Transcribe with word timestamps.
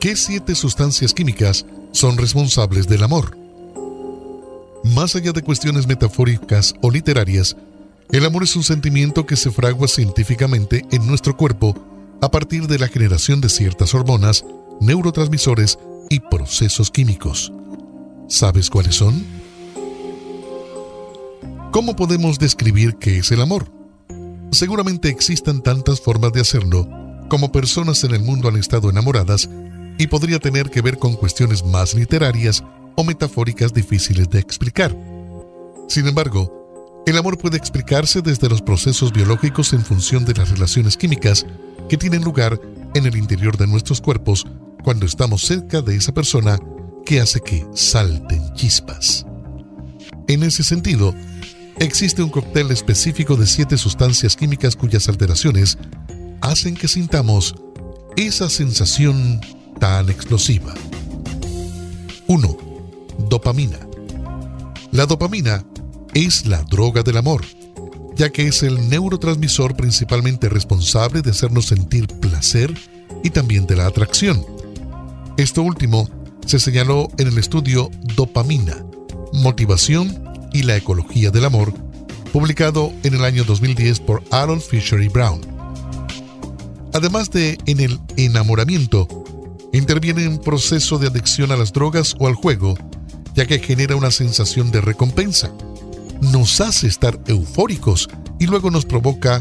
¿Qué 0.00 0.16
siete 0.16 0.56
sustancias 0.56 1.14
químicas 1.14 1.64
son 1.92 2.18
responsables 2.18 2.88
del 2.88 3.04
amor? 3.04 3.38
Más 4.82 5.14
allá 5.14 5.30
de 5.30 5.42
cuestiones 5.42 5.86
metafóricas 5.86 6.74
o 6.82 6.90
literarias, 6.90 7.56
el 8.10 8.24
amor 8.24 8.42
es 8.42 8.56
un 8.56 8.64
sentimiento 8.64 9.24
que 9.24 9.36
se 9.36 9.52
fragua 9.52 9.86
científicamente 9.86 10.84
en 10.90 11.06
nuestro 11.06 11.36
cuerpo 11.36 11.76
a 12.20 12.28
partir 12.28 12.66
de 12.66 12.80
la 12.80 12.88
generación 12.88 13.40
de 13.40 13.50
ciertas 13.50 13.94
hormonas, 13.94 14.44
neurotransmisores 14.80 15.78
y 16.10 16.18
procesos 16.18 16.90
químicos. 16.90 17.52
¿Sabes 18.26 18.68
cuáles 18.68 18.96
son? 18.96 19.24
¿Cómo 21.70 21.94
podemos 21.94 22.40
describir 22.40 22.96
qué 22.96 23.18
es 23.18 23.30
el 23.30 23.42
amor? 23.42 23.70
Seguramente 24.50 25.08
existan 25.08 25.62
tantas 25.62 26.00
formas 26.00 26.32
de 26.32 26.40
hacerlo 26.40 27.06
como 27.28 27.52
personas 27.52 28.02
en 28.04 28.14
el 28.14 28.22
mundo 28.22 28.48
han 28.48 28.56
estado 28.56 28.90
enamoradas 28.90 29.48
y 29.98 30.06
podría 30.06 30.38
tener 30.38 30.70
que 30.70 30.80
ver 30.80 30.98
con 30.98 31.14
cuestiones 31.14 31.64
más 31.64 31.94
literarias 31.94 32.64
o 32.96 33.04
metafóricas 33.04 33.72
difíciles 33.72 34.28
de 34.30 34.38
explicar. 34.38 34.96
Sin 35.88 36.06
embargo, 36.06 37.02
el 37.06 37.16
amor 37.16 37.38
puede 37.38 37.56
explicarse 37.56 38.22
desde 38.22 38.48
los 38.48 38.62
procesos 38.62 39.12
biológicos 39.12 39.72
en 39.72 39.84
función 39.84 40.24
de 40.24 40.34
las 40.34 40.50
relaciones 40.50 40.96
químicas 40.96 41.46
que 41.88 41.96
tienen 41.96 42.22
lugar 42.22 42.60
en 42.94 43.06
el 43.06 43.16
interior 43.16 43.56
de 43.56 43.66
nuestros 43.66 44.00
cuerpos 44.00 44.46
cuando 44.84 45.06
estamos 45.06 45.42
cerca 45.42 45.82
de 45.82 45.96
esa 45.96 46.12
persona 46.12 46.58
que 47.04 47.20
hace 47.20 47.40
que 47.40 47.66
salten 47.74 48.52
chispas. 48.54 49.24
En 50.28 50.42
ese 50.42 50.62
sentido, 50.62 51.14
existe 51.78 52.22
un 52.22 52.28
cóctel 52.30 52.70
específico 52.70 53.36
de 53.36 53.46
siete 53.46 53.78
sustancias 53.78 54.36
químicas 54.36 54.76
cuyas 54.76 55.08
alteraciones 55.08 55.78
hacen 56.48 56.74
que 56.74 56.88
sintamos 56.88 57.54
esa 58.16 58.48
sensación 58.48 59.40
tan 59.78 60.08
explosiva. 60.08 60.74
1. 62.26 62.56
Dopamina. 63.28 63.78
La 64.90 65.04
dopamina 65.06 65.64
es 66.14 66.46
la 66.46 66.62
droga 66.62 67.02
del 67.02 67.18
amor, 67.18 67.44
ya 68.16 68.30
que 68.30 68.48
es 68.48 68.62
el 68.62 68.88
neurotransmisor 68.88 69.76
principalmente 69.76 70.48
responsable 70.48 71.20
de 71.20 71.30
hacernos 71.30 71.66
sentir 71.66 72.06
placer 72.06 72.72
y 73.22 73.30
también 73.30 73.66
de 73.66 73.76
la 73.76 73.86
atracción. 73.86 74.44
Esto 75.36 75.62
último 75.62 76.08
se 76.46 76.58
señaló 76.58 77.08
en 77.18 77.28
el 77.28 77.38
estudio 77.38 77.90
Dopamina, 78.16 78.84
Motivación 79.34 80.24
y 80.54 80.62
la 80.62 80.76
Ecología 80.76 81.30
del 81.30 81.44
Amor, 81.44 81.74
publicado 82.32 82.92
en 83.02 83.14
el 83.14 83.24
año 83.24 83.44
2010 83.44 84.00
por 84.00 84.24
Aaron 84.30 84.60
Fisher 84.62 85.02
y 85.02 85.08
Brown. 85.08 85.47
Además 86.98 87.30
de 87.30 87.56
en 87.66 87.78
el 87.78 88.00
enamoramiento, 88.16 89.06
interviene 89.72 90.24
en 90.24 90.36
proceso 90.38 90.98
de 90.98 91.06
adicción 91.06 91.52
a 91.52 91.56
las 91.56 91.72
drogas 91.72 92.16
o 92.18 92.26
al 92.26 92.34
juego, 92.34 92.76
ya 93.36 93.46
que 93.46 93.60
genera 93.60 93.94
una 93.94 94.10
sensación 94.10 94.72
de 94.72 94.80
recompensa. 94.80 95.52
Nos 96.20 96.60
hace 96.60 96.88
estar 96.88 97.16
eufóricos 97.28 98.08
y 98.40 98.46
luego 98.48 98.72
nos 98.72 98.84
provoca 98.84 99.40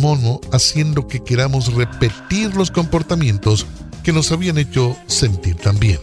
mono 0.00 0.40
haciendo 0.50 1.06
que 1.06 1.22
queramos 1.22 1.72
repetir 1.72 2.56
los 2.56 2.72
comportamientos 2.72 3.64
que 4.02 4.12
nos 4.12 4.32
habían 4.32 4.58
hecho 4.58 4.96
sentir 5.06 5.54
tan 5.54 5.78
bien. 5.78 6.00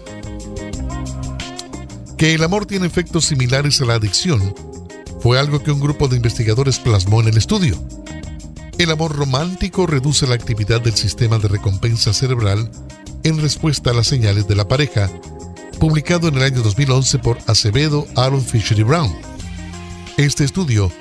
Que 2.17 2.35
el 2.35 2.43
amor 2.45 2.67
tiene 2.67 2.87
efectos 2.87 3.25
similares 3.25 3.81
a 3.81 3.85
la 3.85 3.95
adicción 3.95 4.55
fue 5.19 5.39
algo 5.39 5.61
que 5.61 5.71
un 5.71 5.81
grupo 5.81 6.07
de 6.07 6.15
investigadores 6.15 6.79
plasmó 6.79 7.19
en 7.19 7.27
el 7.27 7.37
estudio. 7.37 7.83
El 8.77 8.91
amor 8.91 9.15
romántico 9.15 9.87
reduce 9.87 10.27
la 10.27 10.35
actividad 10.35 10.81
del 10.81 10.95
sistema 10.95 11.37
de 11.39 11.47
recompensa 11.47 12.13
cerebral 12.13 12.69
en 13.23 13.41
respuesta 13.41 13.91
a 13.91 13.93
las 13.93 14.07
señales 14.07 14.49
de 14.49 14.55
la 14.55 14.67
pareja, 14.67 15.09
publicado 15.79 16.27
en 16.27 16.35
el 16.35 16.43
año 16.43 16.61
2011 16.61 17.19
por 17.19 17.37
Acevedo, 17.47 18.05
Aaron 18.17 18.43
Fisher 18.43 18.77
y 18.77 18.83
Brown. 18.83 19.15
Este 20.17 20.43
estudio 20.43 20.91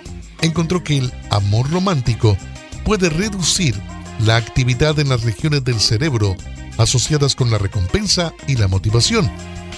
encontró 0.41 0.85
que 0.85 0.99
el 0.99 1.13
amor 1.31 1.69
romántico 1.69 2.37
puede 2.85 3.11
reducir 3.11 3.75
la 4.21 4.37
actividad 4.37 4.97
en 5.01 5.09
las 5.09 5.25
regiones 5.25 5.65
del 5.65 5.81
cerebro 5.81 6.37
asociadas 6.79 7.35
con 7.35 7.51
la 7.51 7.59
recompensa 7.59 8.33
y 8.47 8.55
la 8.55 8.69
motivación, 8.69 9.29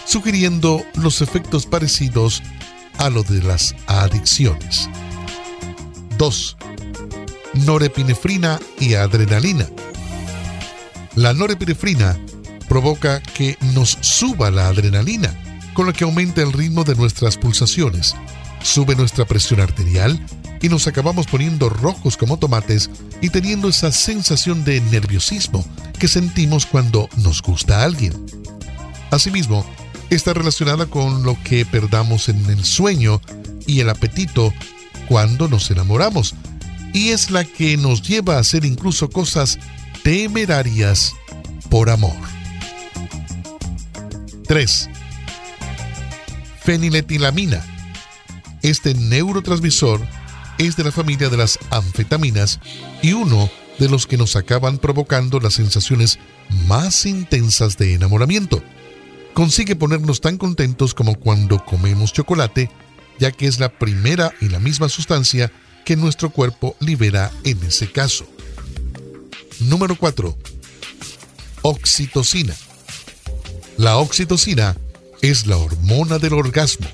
sugiriendo 0.05 0.85
los 0.97 1.23
efectos 1.23 1.65
parecidos 1.65 2.43
a 2.99 3.09
lo 3.09 3.23
de 3.23 3.43
las 3.43 3.75
adicciones. 3.87 4.91
2. 6.19 6.57
Norepinefrina 7.65 8.61
y 8.79 8.95
adrenalina. 8.95 9.67
La 11.15 11.33
norepinefrina 11.33 12.19
provoca 12.69 13.21
que 13.23 13.57
nos 13.75 13.97
suba 14.01 14.51
la 14.51 14.69
adrenalina, 14.69 15.35
con 15.73 15.87
lo 15.87 15.93
que 15.93 16.05
aumenta 16.05 16.43
el 16.43 16.53
ritmo 16.53 16.85
de 16.85 16.95
nuestras 16.95 17.37
pulsaciones, 17.37 18.15
sube 18.63 18.95
nuestra 18.97 19.25
presión 19.25 19.61
arterial 19.61 20.21
y 20.61 20.69
nos 20.69 20.87
acabamos 20.87 21.27
poniendo 21.27 21.69
rojos 21.69 22.17
como 22.17 22.39
tomates 22.39 22.91
y 23.21 23.31
teniendo 23.31 23.69
esa 23.69 23.93
sensación 23.93 24.65
de 24.65 24.81
nerviosismo 24.81 25.65
que 25.99 26.09
sentimos 26.09 26.67
cuando 26.67 27.09
nos 27.19 27.43
gusta 27.43 27.83
alguien. 27.83 28.13
Asimismo, 29.11 29.65
está 30.11 30.35
relacionada 30.35 30.87
con 30.87 31.23
lo 31.23 31.37
que 31.43 31.65
perdamos 31.65 32.29
en 32.29 32.45
el 32.47 32.65
sueño 32.65 33.21
y 33.67 33.81
el 33.81 33.91
apetito 33.91 34.53
cuando 35.09 35.49
nos 35.49 35.71
enamoramos, 35.71 36.35
y 36.97 37.11
es 37.11 37.31
la 37.31 37.45
que 37.45 37.77
nos 37.77 38.01
lleva 38.01 38.37
a 38.37 38.39
hacer 38.39 38.65
incluso 38.65 39.11
cosas 39.11 39.59
temerarias 40.03 41.13
por 41.69 41.91
amor. 41.91 42.17
3. 44.49 44.89
Feniletilamina. 46.63 47.63
Este 48.63 48.95
neurotransmisor 48.95 50.01
es 50.57 50.77
de 50.77 50.85
la 50.85 50.91
familia 50.91 51.29
de 51.29 51.37
las 51.37 51.59
anfetaminas 51.69 52.61
y 53.03 53.13
uno 53.13 53.51
de 53.79 53.91
los 53.91 54.07
que 54.07 54.17
nos 54.17 54.35
acaban 54.35 54.79
provocando 54.79 55.39
las 55.39 55.53
sensaciones 55.53 56.19
más 56.67 57.05
intensas 57.05 57.77
de 57.77 57.93
enamoramiento. 57.93 58.63
Consigue 59.35 59.77
ponernos 59.77 60.23
tan 60.23 60.39
contentos 60.39 60.95
como 60.95 61.17
cuando 61.17 61.63
comemos 61.63 62.15
chocolate, 62.15 62.71
ya 63.19 63.33
que 63.33 63.49
es 63.49 63.61
la 63.61 63.69
primera 63.69 64.33
y 64.41 64.49
la 64.49 64.61
misma 64.61 64.89
sustancia 64.89 65.53
que 65.87 65.97
nuestro 65.97 66.31
cuerpo 66.31 66.77
libera 66.81 67.31
en 67.45 67.63
ese 67.63 67.91
caso. 67.91 68.27
Número 69.61 69.95
4. 69.97 70.37
Oxitocina. 71.63 72.57
La 73.77 73.97
oxitocina 73.99 74.77
es 75.23 75.47
la 75.47 75.57
hormona 75.57 76.19
del 76.19 76.33
orgasmo, 76.33 76.89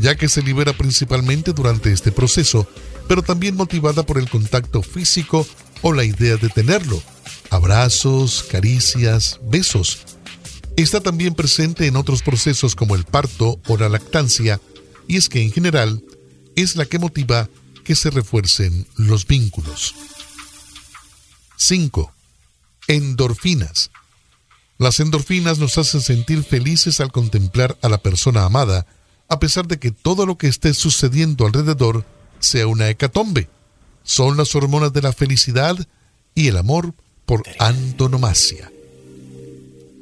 ya 0.00 0.16
que 0.16 0.30
se 0.30 0.40
libera 0.40 0.72
principalmente 0.72 1.52
durante 1.52 1.92
este 1.92 2.12
proceso, 2.12 2.66
pero 3.08 3.20
también 3.20 3.56
motivada 3.56 4.06
por 4.06 4.16
el 4.16 4.30
contacto 4.30 4.80
físico 4.80 5.46
o 5.82 5.92
la 5.92 6.04
idea 6.04 6.38
de 6.38 6.48
tenerlo, 6.48 7.02
abrazos, 7.50 8.42
caricias, 8.50 9.38
besos. 9.42 9.98
Está 10.78 11.02
también 11.02 11.34
presente 11.34 11.86
en 11.86 11.96
otros 11.96 12.22
procesos 12.22 12.74
como 12.74 12.94
el 12.94 13.04
parto 13.04 13.60
o 13.68 13.76
la 13.76 13.90
lactancia, 13.90 14.62
y 15.06 15.18
es 15.18 15.28
que 15.28 15.42
en 15.42 15.52
general 15.52 16.02
es 16.56 16.74
la 16.74 16.86
que 16.86 16.98
motiva 16.98 17.50
que 17.84 17.94
se 17.94 18.10
refuercen 18.10 18.86
los 18.96 19.26
vínculos. 19.26 19.94
5. 21.56 22.12
Endorfinas. 22.88 23.90
Las 24.78 24.98
endorfinas 24.98 25.58
nos 25.58 25.78
hacen 25.78 26.00
sentir 26.00 26.42
felices 26.42 27.00
al 27.00 27.12
contemplar 27.12 27.78
a 27.82 27.88
la 27.88 27.98
persona 27.98 28.44
amada, 28.44 28.86
a 29.28 29.38
pesar 29.38 29.68
de 29.68 29.78
que 29.78 29.92
todo 29.92 30.26
lo 30.26 30.36
que 30.36 30.48
esté 30.48 30.74
sucediendo 30.74 31.46
alrededor 31.46 32.04
sea 32.40 32.66
una 32.66 32.88
hecatombe. 32.90 33.48
Son 34.02 34.36
las 34.36 34.54
hormonas 34.54 34.92
de 34.92 35.02
la 35.02 35.12
felicidad 35.12 35.76
y 36.34 36.48
el 36.48 36.56
amor 36.56 36.94
por 37.24 37.42
antonomasia. 37.58 38.70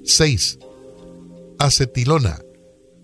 6. 0.05 0.59
Acetilona, 1.59 2.41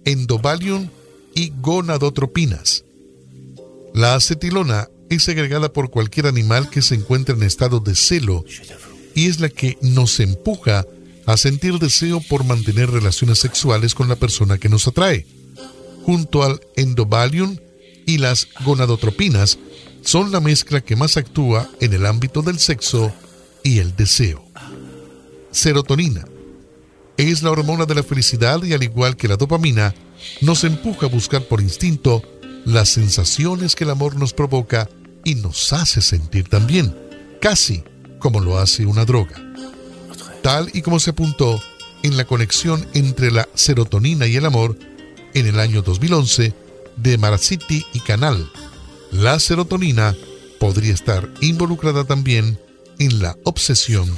endovalium 0.04 0.88
y 1.34 1.52
gonadotropinas. 1.60 2.84
La 3.98 4.14
acetilona 4.14 4.88
es 5.10 5.24
segregada 5.24 5.72
por 5.72 5.90
cualquier 5.90 6.28
animal 6.28 6.70
que 6.70 6.82
se 6.82 6.94
encuentre 6.94 7.34
en 7.34 7.42
estado 7.42 7.80
de 7.80 7.96
celo 7.96 8.44
y 9.16 9.26
es 9.26 9.40
la 9.40 9.48
que 9.48 9.76
nos 9.82 10.20
empuja 10.20 10.86
a 11.26 11.36
sentir 11.36 11.80
deseo 11.80 12.20
por 12.28 12.44
mantener 12.44 12.92
relaciones 12.92 13.40
sexuales 13.40 13.96
con 13.96 14.08
la 14.08 14.14
persona 14.14 14.56
que 14.56 14.68
nos 14.68 14.86
atrae. 14.86 15.26
Junto 16.04 16.44
al 16.44 16.60
endovalium 16.76 17.56
y 18.06 18.18
las 18.18 18.46
gonadotropinas, 18.64 19.58
son 20.02 20.30
la 20.30 20.38
mezcla 20.38 20.80
que 20.80 20.94
más 20.94 21.16
actúa 21.16 21.68
en 21.80 21.92
el 21.92 22.06
ámbito 22.06 22.42
del 22.42 22.60
sexo 22.60 23.12
y 23.64 23.80
el 23.80 23.96
deseo. 23.96 24.44
Serotonina. 25.50 26.24
Es 27.16 27.42
la 27.42 27.50
hormona 27.50 27.84
de 27.84 27.96
la 27.96 28.04
felicidad 28.04 28.62
y 28.62 28.74
al 28.74 28.84
igual 28.84 29.16
que 29.16 29.26
la 29.26 29.36
dopamina, 29.36 29.92
nos 30.40 30.62
empuja 30.62 31.06
a 31.06 31.08
buscar 31.08 31.42
por 31.48 31.60
instinto 31.60 32.22
las 32.68 32.90
sensaciones 32.90 33.74
que 33.74 33.84
el 33.84 33.90
amor 33.90 34.16
nos 34.16 34.34
provoca 34.34 34.90
y 35.24 35.36
nos 35.36 35.72
hace 35.72 36.02
sentir 36.02 36.50
también, 36.50 36.94
casi 37.40 37.82
como 38.18 38.40
lo 38.40 38.58
hace 38.58 38.84
una 38.84 39.06
droga. 39.06 39.42
tal 40.42 40.70
y 40.74 40.82
como 40.82 41.00
se 41.00 41.10
apuntó 41.10 41.60
en 42.02 42.16
la 42.18 42.26
conexión 42.26 42.86
entre 42.92 43.30
la 43.30 43.48
serotonina 43.54 44.26
y 44.26 44.36
el 44.36 44.44
amor 44.44 44.78
en 45.34 45.46
el 45.46 45.58
año 45.58 45.80
2011 45.80 46.52
de 46.96 47.18
Maraciti 47.18 47.84
y 47.94 48.00
Canal. 48.00 48.50
La 49.12 49.40
serotonina 49.40 50.14
podría 50.60 50.92
estar 50.92 51.28
involucrada 51.40 52.04
también 52.04 52.60
en 52.98 53.20
la 53.20 53.36
obsesión 53.44 54.14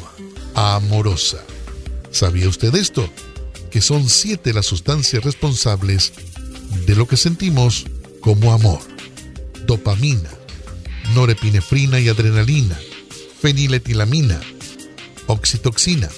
amorosa. 0.55 1.39
¿Sabía 2.11 2.49
usted 2.49 2.75
esto? 2.75 3.09
Que 3.71 3.81
son 3.81 4.09
siete 4.09 4.53
las 4.53 4.67
sustancias 4.67 5.23
responsables 5.23 6.13
de 6.87 6.97
lo 6.97 7.07
que 7.07 7.17
sentimos 7.17 7.87
como 8.21 8.53
amor. 8.53 8.81
Dopamina, 9.67 10.31
norepinefrina 11.15 12.01
y 12.01 12.09
adrenalina, 12.09 12.79
feniletilamina, 13.41 14.41
oxitoxina, 15.27 16.09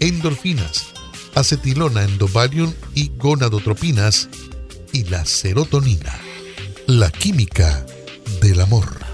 endorfinas, 0.00 0.86
acetilona, 1.34 2.04
endovalium 2.04 2.72
y 2.94 3.10
gonadotropinas 3.16 4.28
y 4.92 5.04
la 5.04 5.24
serotonina, 5.24 6.18
la 6.86 7.10
química 7.10 7.84
del 8.40 8.60
amor. 8.60 9.06